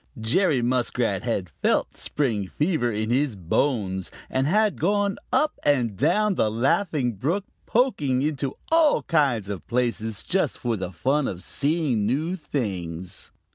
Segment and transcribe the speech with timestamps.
[0.19, 5.95] Jerry Muskrat had felt the spring fever in his bones and had gone up and
[5.95, 11.43] down the Laughing Brook, poking into all kinds of places just for the fun of
[11.43, 13.31] seeing new things.